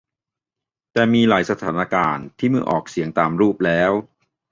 [0.93, 3.91] แต่มีหลายสถานการณ์ ที่เมื่อออกเสียงตามรูปแล้ว